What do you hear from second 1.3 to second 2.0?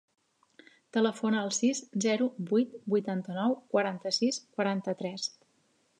al sis,